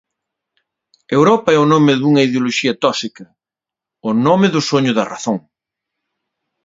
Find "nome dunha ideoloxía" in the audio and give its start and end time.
1.73-2.73